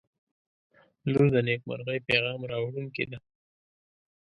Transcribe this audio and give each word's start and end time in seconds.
•لور 1.11 1.27
د 1.33 1.37
نیکمرغۍ 1.47 1.99
پیغام 2.07 2.39
راوړونکې 2.51 3.05
ده. 3.11 3.17